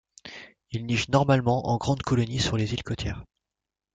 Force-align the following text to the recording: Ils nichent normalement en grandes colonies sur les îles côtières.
Ils 0.71 0.87
nichent 0.87 1.09
normalement 1.09 1.67
en 1.69 1.77
grandes 1.77 2.01
colonies 2.01 2.39
sur 2.39 2.57
les 2.57 2.73
îles 2.73 2.81
côtières. 2.81 3.23